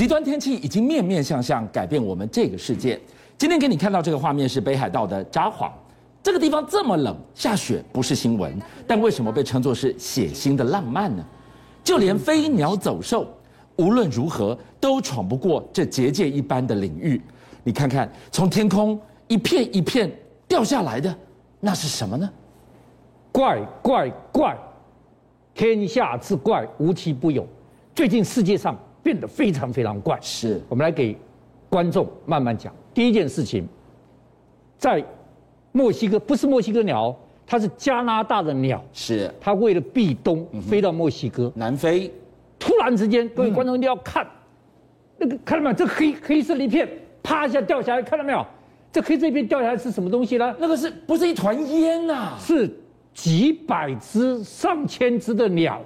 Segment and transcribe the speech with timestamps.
[0.00, 2.98] 极端天气已经面面相向，改变我们这个世界。
[3.36, 5.70] 今天给你看到这个画面是北海道的札幌，
[6.22, 11.22] 这个地方这么冷，下雪不是新闻，但为什么被称作是血腥的浪漫呢？
[11.84, 13.26] 就连飞鸟走兽，
[13.76, 17.20] 无论如何都闯不过这结界一般的领域。
[17.62, 18.98] 你看看，从天空
[19.28, 20.10] 一片一片
[20.48, 21.14] 掉下来的，
[21.60, 22.26] 那是什么呢？
[23.30, 24.56] 怪怪怪！
[25.52, 27.46] 天下之怪无奇不有，
[27.94, 30.18] 最近世界上变得非常非常怪。
[30.20, 31.16] 是我们来给
[31.68, 32.72] 观众慢慢讲。
[32.92, 33.66] 第一件事情，
[34.78, 35.04] 在
[35.72, 37.14] 墨西哥，不是墨西哥鸟，
[37.46, 38.82] 它是加拿大的鸟。
[38.92, 42.12] 是它为了避冬，飞到墨西哥南非。
[42.58, 44.26] 突然之间，各位观众一定要看，
[45.16, 45.74] 那个看到没有？
[45.74, 46.88] 这黑黑色的一片，
[47.22, 48.46] 啪一下掉下来，看到没有？
[48.92, 50.54] 这黑色一片掉下来是什么东西呢？
[50.58, 52.36] 那个是不是一团烟呐？
[52.38, 52.70] 是。
[53.12, 55.82] 几百只、上千只的鸟，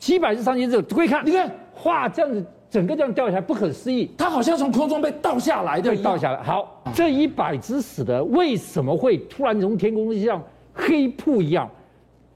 [0.00, 1.48] 几百只、上千只，可以看，你看，
[1.84, 4.10] 哇，这样子，整个这样掉下来，不可思议。
[4.16, 6.42] 它好像从空中被倒下来的，被倒下来。
[6.42, 10.42] 好，这一百只死的，为什么会突然从天空像
[10.74, 11.68] 黑瀑一样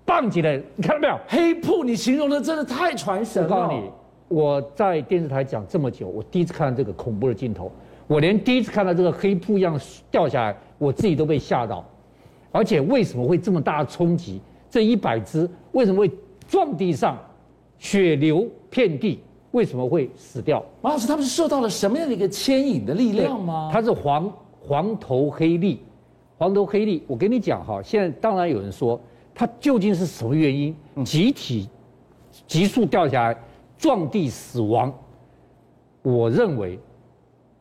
[0.05, 0.61] 棒起来？
[0.77, 1.19] 你看到没有？
[1.27, 3.49] 黑瀑，你形容的真的太传神了。
[3.49, 3.91] 我告诉你，
[4.29, 7.71] 我在电视台讲这么久，我第一次看到这个恐怖的镜头，
[8.07, 9.79] 我连第一次看到这个黑瀑一样
[10.11, 11.85] 掉下来，我自己都被吓到。
[12.51, 14.41] 而且为什么会这么大的冲击？
[14.71, 16.11] 这一百只为什么会
[16.49, 17.19] 撞地上，
[17.79, 19.21] 血流遍地？
[19.55, 20.61] 为什么会死掉？
[20.83, 23.71] 马老师，他们是受到了什么样的一个牵引的力量吗？
[23.73, 24.31] 它是黄
[24.61, 25.79] 黄头黑鹂，
[26.37, 27.01] 黄头黑鹂。
[27.07, 29.01] 我跟你讲哈，现在当然有人说，
[29.33, 30.75] 它究竟是什么原因？
[31.05, 31.69] 集体
[32.49, 33.39] 急速掉下来
[33.79, 34.93] 撞地死亡？
[36.03, 36.77] 我认为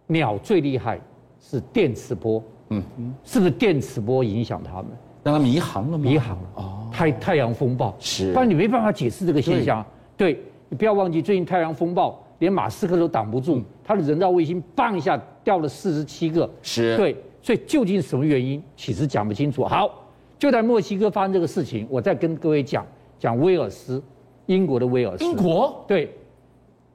[0.07, 0.99] 鸟最厉害
[1.39, 2.43] 是电磁波。
[2.69, 4.87] 嗯嗯，是不是电磁波影响他们，
[5.21, 6.03] 让他迷航了吗？
[6.03, 9.85] 迷航了哦，太太阳风暴是，不然你没办法解释这个现象。
[10.17, 16.49] 对，对，你不要忘记，最近太阳风暴连马斯克都挡不住，嗯、他的人造卫星棒一下掉了四十七个。
[16.63, 19.63] 是，对，所以究竟什么原因，其实讲不清楚。
[19.65, 20.03] 好，
[20.39, 22.83] 就在墨西哥发生这个事情，我再跟各位讲
[23.19, 24.01] 讲威尔斯，
[24.47, 25.23] 英国的威尔斯。
[25.23, 25.85] 英国？
[25.87, 26.11] 对，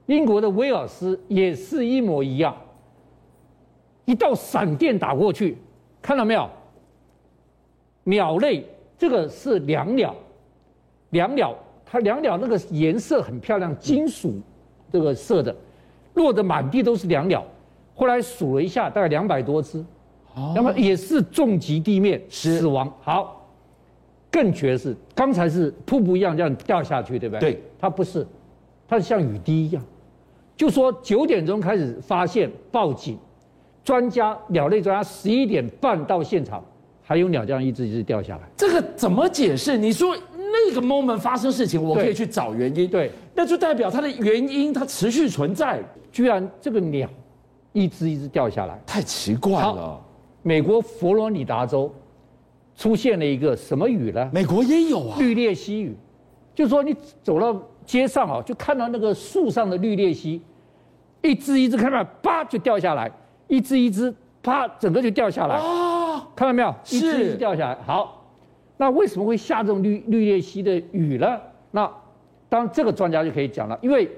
[0.06, 2.52] 英国的威尔斯也是一模一样，
[4.06, 5.56] 一道闪电打过去。
[6.02, 6.50] 看到没有？
[8.02, 8.66] 鸟类，
[8.98, 10.12] 这个是椋鸟，
[11.12, 11.54] 椋鸟，
[11.90, 14.34] 它两鸟那个颜色很漂亮，金属
[14.92, 15.54] 这个色的，
[16.14, 17.42] 落得满地都是两鸟。
[17.94, 19.84] 后来数了一下，大概两百多只，
[20.54, 22.92] 那么也是重击地面死亡。
[23.00, 23.48] 好，
[24.30, 27.52] 更绝的是，刚才是瀑布一样这样掉下去，对不对？
[27.52, 28.26] 对，它不是，
[28.86, 29.82] 它是像雨滴一样。
[30.56, 33.18] 就说九点钟开始发现报警。
[33.84, 36.62] 专家，鸟类专家，十一点半到现场，
[37.02, 38.42] 还有鸟这样一只一只掉下来。
[38.54, 39.78] 这个怎么解释？
[39.78, 40.14] 你说
[40.68, 45.82] 那个 moment 发生事情，我可以去找原因，对，那就代表它的原因它持续存在。
[46.12, 47.08] 居然这个鸟
[47.72, 50.00] 一只一只掉下来，太奇怪了。
[50.42, 51.92] 美国佛罗里达州
[52.76, 54.30] 出现了一个什么雨呢？
[54.32, 55.96] 美国也有啊，绿鬣蜥雨，
[56.54, 60.40] 就是说你走到街上啊，就看到那个树上的绿鬣蜥，
[61.22, 63.10] 一只一只看到，啪就掉下来。
[63.48, 65.56] 一只一只，啪，整个就掉下来。
[65.56, 66.74] 哦，看到没有？
[66.90, 67.78] 一只一只掉下来。
[67.86, 68.17] 好，
[68.78, 71.38] 那为什么会下这种绿绿鬣蜥的雨呢？
[71.70, 71.86] 那
[72.48, 74.10] 当然，这个专家就可以讲了，因为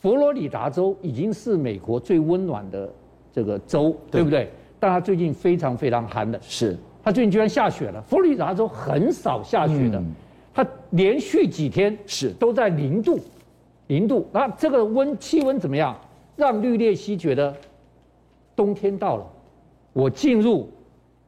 [0.00, 2.92] 佛罗里达州已经是美国最温暖的
[3.32, 4.50] 这个州，对不对？
[4.80, 6.40] 但它最近非常非常寒冷。
[6.42, 6.76] 是。
[7.04, 8.02] 它最近居然下雪了。
[8.02, 10.02] 佛罗里达州很少下雪的，
[10.52, 13.20] 它连续几天是都在零度，
[13.86, 14.26] 零度。
[14.32, 15.96] 那这个温气温怎么样？
[16.36, 17.54] 让绿鬣蜥觉得。
[18.56, 19.24] 冬天到了，
[19.92, 20.68] 我进入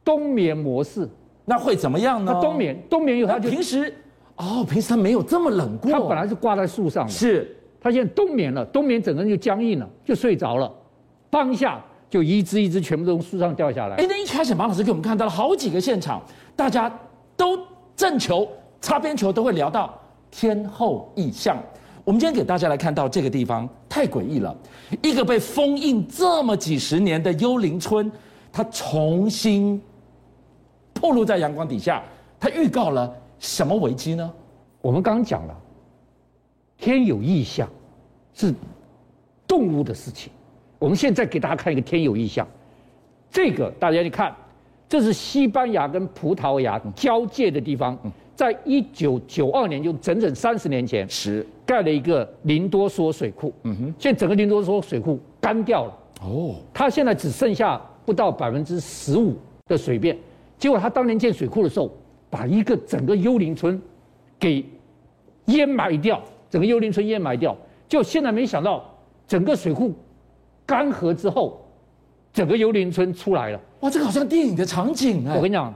[0.03, 1.07] 冬眠模式，
[1.51, 2.31] 那会怎么样呢？
[2.33, 3.93] 它冬眠，冬眠以后它就平时
[4.37, 5.91] 哦，平时它没有这么冷过。
[5.91, 10.71] 它本来是挂在树上的，是它现在冬眠了，冬眠整个人就僵硬了，就睡着了，
[11.29, 13.97] 当下就一只一只全部都从树上掉下来。
[13.97, 16.21] 哎，那一开始马老师给我们看到了好几个现场，
[16.55, 16.89] 大家
[17.35, 17.59] 都
[17.97, 18.47] 正球、
[18.79, 19.93] 擦边球都会聊到
[20.31, 21.61] 天后异象。
[22.05, 24.55] 我们今天给大家来看到这个地方太诡异了，
[25.03, 28.09] 一个被封印这么几十年的幽灵村，
[28.53, 29.81] 它重新
[31.01, 32.03] 暴露在阳光底下，
[32.39, 34.31] 它预告了什么危机呢？
[34.81, 35.57] 我们刚刚讲了，
[36.77, 37.67] 天有异象，
[38.33, 38.53] 是
[39.47, 40.31] 动物的事情。
[40.77, 42.47] 我们现在给大家看一个天有异象，
[43.29, 44.35] 这个大家去看，
[44.87, 47.97] 这是西班牙跟葡萄牙交界的地方。
[48.35, 53.53] 在一九九二年，就整整三十年前，是盖了一个林多索水库。
[53.63, 55.97] 嗯哼，现在整个林多索水库干掉了。
[56.23, 59.35] 哦，它现在只剩下不到百分之十五
[59.67, 60.17] 的水便。
[60.61, 61.91] 结果他当年建水库的时候，
[62.29, 63.81] 把一个整个幽灵村
[64.37, 64.63] 给
[65.45, 66.21] 淹埋掉，
[66.51, 67.57] 整个幽灵村淹埋掉。
[67.89, 68.87] 就现在没想到，
[69.27, 69.91] 整个水库
[70.63, 71.65] 干涸之后，
[72.31, 73.59] 整个幽灵村出来了。
[73.79, 75.35] 哇，这个好像电影的场景哎！
[75.35, 75.73] 我跟你讲，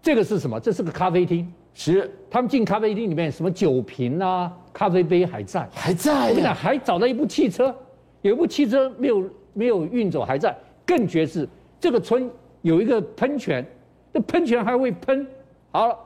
[0.00, 0.60] 这个是什么？
[0.60, 1.52] 这是个咖啡厅。
[1.74, 6.28] 是，他们进咖啡厅里面，什么酒瓶啊、咖啡杯还在，还在。
[6.28, 7.74] 我跟你讲，还找到一部汽车，
[8.20, 10.56] 有一部汽车没有没有运走，还在。
[10.86, 11.48] 更绝是，
[11.80, 12.30] 这个村
[12.60, 13.66] 有一个喷泉，
[14.12, 15.26] 这喷泉还会喷。
[15.70, 15.96] 好了，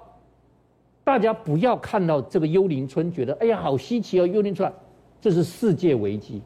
[1.05, 4.73] 大家不要看到这个幽灵村，觉得哎呀好稀奇哦，幽灵村，
[5.21, 6.43] 这是世界危机。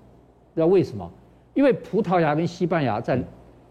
[0.55, 1.11] 知道为什么？
[1.55, 3.23] 因为葡萄牙跟西班牙在。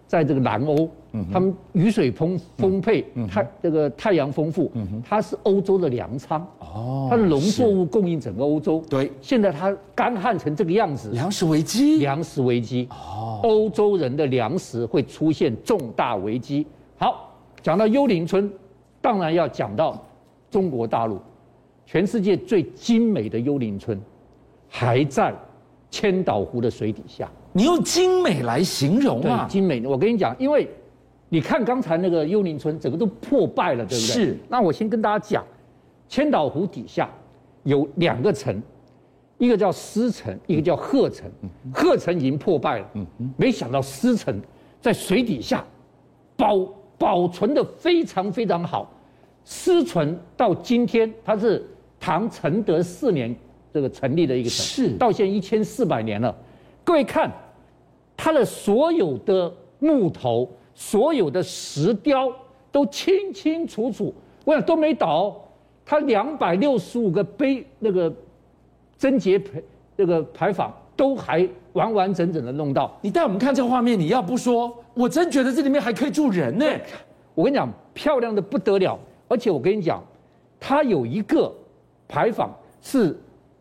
[0.09, 0.89] 在这个南欧，
[1.31, 4.71] 他们雨水丰丰沛，太这个太阳丰富，
[5.07, 8.83] 它是欧洲的粮仓，哦它的农作物供应整个欧洲。
[8.89, 16.65] 对，现在它干旱成这个样子，粮食危机，粮食危机，哦，欧洲人的粮食会出现重大危机。
[16.97, 17.28] 好，
[17.61, 18.51] 讲到幽灵村，
[19.01, 20.03] 当然要讲到
[20.49, 21.19] 中国大陆，
[21.85, 23.99] 全世界最精美的幽灵村，
[24.67, 25.33] 还在
[25.89, 27.29] 千岛湖的水底下。
[27.51, 29.47] 你用精美来形容啊？
[29.49, 29.85] 精美。
[29.85, 30.69] 我跟你讲，因为
[31.29, 34.13] 你看刚才那个幽灵村，整个都破败了，对不对？
[34.13, 34.37] 是。
[34.47, 35.43] 那我先跟大家讲，
[36.07, 37.09] 千岛湖底下
[37.63, 38.61] 有两个城，
[39.39, 41.29] 一个叫狮城，一个叫鹤城。
[41.73, 43.33] 鹤城已经破败了，嗯嗯。
[43.35, 44.39] 没想到狮城
[44.79, 45.65] 在水底下
[46.37, 46.55] 保
[46.99, 48.91] 保存的非常非常好。
[49.45, 51.65] 失存到今天，它是
[51.99, 53.35] 唐承德四年
[53.73, 54.89] 这个成立的一个城，是。
[54.97, 56.35] 到现在一千四百年了。
[56.83, 57.31] 各位看，
[58.15, 62.31] 它的所有的木头、所有的石雕
[62.71, 64.13] 都清清楚楚，
[64.45, 65.35] 我想都没倒。
[65.85, 68.13] 它两百六十五个碑，那个
[68.97, 69.63] 贞节牌
[69.95, 72.97] 那个牌坊都还完完整整的弄到。
[73.01, 76.65] 你带我们看这个画面，你要不说，我真觉得这里面还可以住人呢。
[77.35, 78.99] 我跟你讲，漂亮的不得了。
[79.27, 80.03] 而且我跟你讲，
[80.59, 81.53] 它有一个
[82.07, 82.49] 牌坊
[82.81, 83.17] 是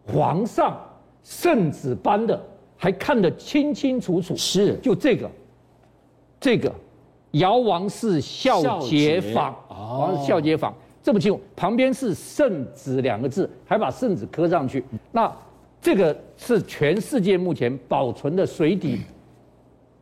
[0.06, 0.78] 皇上
[1.22, 2.40] 圣旨般的。
[2.80, 5.28] 还看得清清楚楚，是就这个，
[6.38, 6.72] 这个
[7.32, 10.72] 姚王氏孝节坊，王氏孝节坊
[11.02, 14.84] 这么清楚，旁边是圣旨两个字，还把圣旨刻上去。
[15.10, 15.28] 那
[15.80, 19.00] 这个是全世界目前保存的水底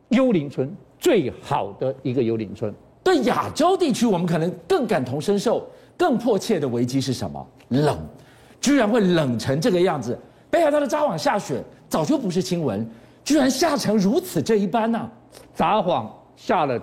[0.09, 0.69] 幽灵村
[0.99, 2.73] 最好的一个幽灵村。
[3.03, 5.65] 对亚洲地区，我们可能更感同身受，
[5.95, 7.47] 更迫切的危机是什么？
[7.69, 7.97] 冷，
[8.59, 10.17] 居然会冷成这个样子。
[10.49, 11.63] 北海道的札幌下雪。
[11.89, 12.85] 早就不是新闻，
[13.23, 15.09] 居然下成如此这一般呢、啊！
[15.55, 16.77] 札幌下了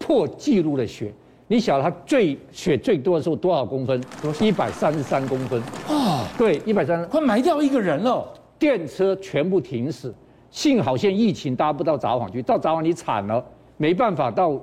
[0.00, 1.14] 破纪录的雪，
[1.46, 4.02] 你晓得它最雪最多的时候多少公分？
[4.40, 6.26] 一百三十三公分啊！
[6.36, 8.26] 对，一百三十，快埋掉一个人了。
[8.58, 10.12] 电车全部停驶，
[10.50, 13.44] 幸好现在疫情，大家不到札幌去，到札幌你惨了，
[13.76, 14.60] 没办法到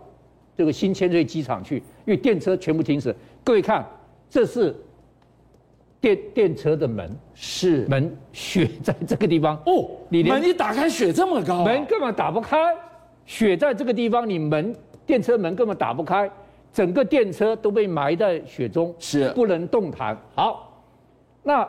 [0.57, 3.15] 这个新千岁机场去，因为电车全部停驶。
[3.43, 3.85] 各位看，
[4.29, 4.75] 这是。
[6.01, 12.55] 电电车的门是门，雪在这个地方哦，你门一打开，雪这么高，门根本打不开，
[13.25, 16.29] 雪在这个地方，你门电车门根本打不开，
[16.71, 20.15] 整个电车都被埋在雪中，是不能动弹。
[20.35, 20.79] 好，
[21.41, 21.67] 那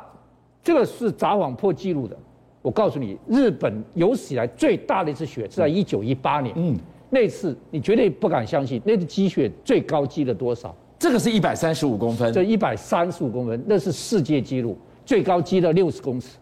[0.67, 2.17] 这个是札幌破纪录的。
[2.61, 6.77] 我告诉你，日本有史以来最大的一次雪是在一九一八年，嗯，
[7.09, 10.75] 那次你绝对不敢相信，那次积雪最高积了多少？
[10.99, 16.37] 这个是一百三十五公分，这一百三十五公分，那是世界纪录，最高积了六十公尺。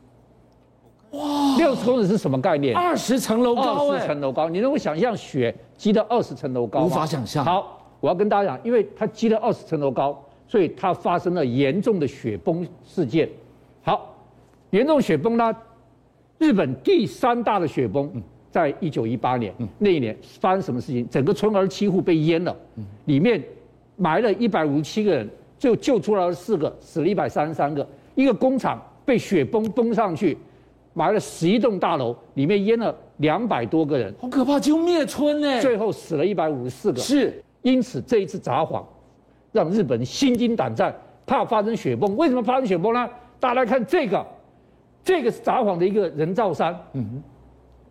[1.11, 2.75] 哇，六十公尺是什么概念？
[2.75, 6.87] 二十层楼高，二十层楼高，你能够想象雪积到二十层楼高吗？
[6.87, 7.45] 无法想象。
[7.45, 13.29] 好，我要跟大家讲，因为它积了二十层楼高，所以它发生了严重的雪崩事件。
[13.83, 14.14] 好，
[14.75, 15.55] 严重雪崩呢，
[16.37, 18.11] 日本第三大的雪崩，
[18.51, 21.09] 在一九一八年那一年发生什么事情？
[21.09, 22.55] 整个村儿几乎被淹了，
[23.05, 23.41] 里面。
[23.97, 27.89] 埋了一百五十七个人，就救出来了四个，死了一百三十三个。
[28.17, 30.37] 一个工厂被雪崩崩上去，
[30.95, 35.61] 埋了十一栋大楼，里面淹了两百多个人，好可怕，就灭村呢。
[35.61, 36.99] 最后死了一百五十四个。
[36.99, 38.83] 是，因此这一次札幌，
[39.53, 40.93] 让日本心惊胆战，
[41.25, 42.17] 怕发生雪崩。
[42.17, 43.09] 为什么发生雪崩呢？
[43.39, 44.27] 大家来看这个，
[45.05, 47.23] 这个是札幌的一个人造山，嗯哼，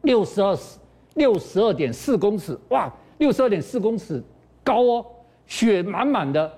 [0.02, 0.58] 六十二
[1.14, 4.22] 六十二点四公尺，哇，六十二点四公尺
[4.64, 5.06] 高哦。
[5.46, 6.52] 雪满满的，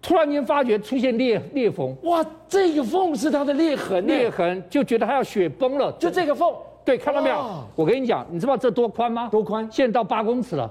[0.00, 2.24] 突然间发觉出现裂裂缝，哇！
[2.48, 6.50] 这个缝是它的裂痕，裂痕就觉得它要雪崩了，就这个缝，
[6.82, 7.62] 对，看到没有？
[7.76, 9.28] 我跟你讲，你知道这多宽吗？
[9.28, 9.68] 多宽？
[9.70, 10.68] 现在到八公尺了。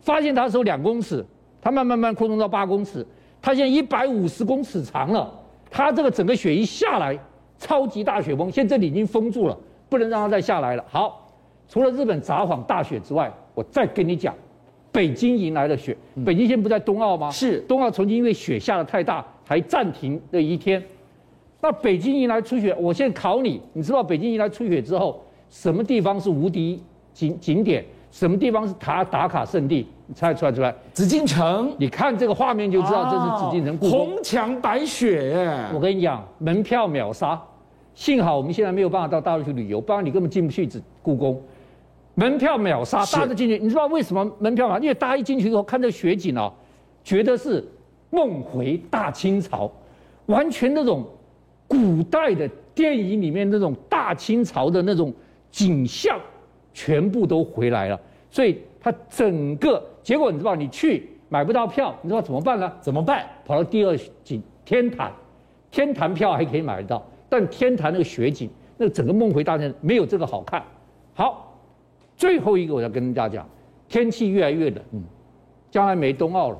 [0.00, 1.24] 发现它的时候两公尺，
[1.60, 3.06] 它慢慢慢扩充到八公尺，
[3.42, 5.30] 它现在一百五十公尺长了。
[5.70, 7.16] 它这个整个雪一下来，
[7.60, 9.56] 超级大雪崩，现在这里已经封住了，
[9.88, 10.84] 不能让它再下来了。
[10.88, 11.30] 好，
[11.68, 14.34] 除了日本札幌大雪之外，我再跟你讲。
[14.92, 17.30] 北京迎来了雪，北京现在不在冬奥吗？
[17.30, 20.82] 是冬奥曾经因为雪下的太大，还暂停了一天。
[21.60, 30.74] 那北京迎来初雪，我现在考你，你知道北京迎来初雪之后，什么地方是无敌景景点，什么地方是打打卡圣地，你猜出来出来？
[30.92, 35.66] 紫禁城，你看这个画面就知道这是紫禁城故宫，红墙白雪耶。
[35.72, 37.40] 我跟你讲，门票秒杀，
[37.94, 41.40] 幸好我们现在没有办法到大陆去旅游，不然你根本进不去紫故宫。
[42.14, 44.78] 门票秒杀，大家都进去，你知道为什么门票吗？
[44.78, 46.52] 因为大家一进去以后看这雪景哦，
[47.04, 47.64] 觉得是
[48.10, 49.70] 梦回大清朝，
[50.26, 51.06] 完全那种
[51.68, 55.12] 古代的电影里面那种大清朝的那种
[55.50, 56.18] 景象，
[56.74, 57.98] 全部都回来了。
[58.30, 62.70] 所以它整个结果，你知道你去买不到票，你知道怎么办呢？
[62.80, 63.24] 怎么办？
[63.46, 65.12] 跑到第二景天坛，
[65.70, 70.62] 天坛票还可以买得到，但天坛那个雪景，那个整个梦回大清朝没有这个好看。
[71.14, 71.46] 好。
[72.16, 73.48] 最后一个，我要跟大家讲，
[73.88, 75.02] 天气越来越冷，嗯，
[75.70, 76.58] 将来没冬奥了，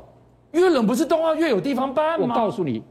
[0.52, 2.26] 越冷不是冬奥越有地方办吗？
[2.26, 2.82] 我告诉你，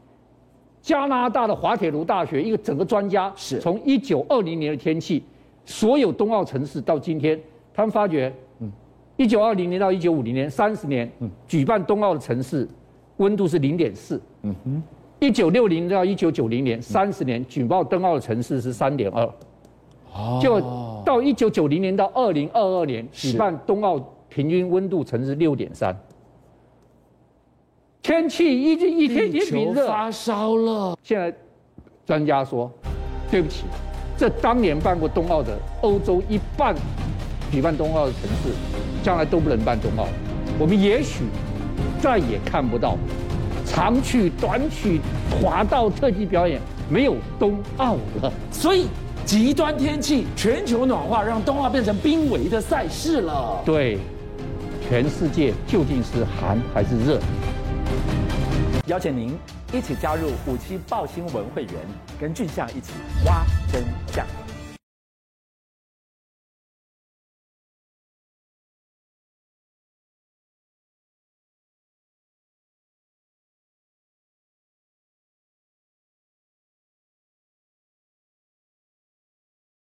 [0.80, 5.24] 加拿大的滑铁卢大学一个整个专家是从一九二零年的天气，
[5.64, 7.36] 所有冬奥城市到今天，
[7.74, 8.70] 他们发觉，嗯，
[9.16, 12.68] 一九二零年到一九五零年三十年，嗯，举办冬奥的城市
[13.16, 14.82] 温度是零点四，嗯哼，
[15.20, 19.30] 一九六零到一九九零年三十年举办冬奥的城市是三点二。
[20.40, 20.60] 就
[21.04, 23.96] 到一九九零年到二零二二年举办冬奥，
[24.28, 25.96] 平均温度城市六点三，
[28.02, 30.98] 天气一一天一天比热，发烧了。
[31.02, 31.32] 现在
[32.04, 32.68] 专家说，
[33.30, 33.64] 对不起，
[34.16, 36.74] 这当年办过冬奥的欧洲一半
[37.52, 38.52] 举办冬奥的城市，
[39.04, 40.08] 将来都不能办冬奥。
[40.58, 41.24] 我们也许
[42.00, 42.96] 再也看不到
[43.72, 45.00] 长曲、短曲、
[45.40, 46.60] 滑道特技表演，
[46.90, 48.32] 没有冬奥了。
[48.52, 48.86] 所以。
[49.26, 53.62] 极端天气、全球暖化，让冬奥变成濒危的赛事了。
[53.64, 53.98] 对，
[54.88, 57.20] 全世界究竟是寒还是热？
[58.86, 59.36] 邀请您
[59.72, 61.74] 一起加入五七报新闻会员，
[62.18, 62.92] 跟俊相一起
[63.24, 64.26] 挖真相。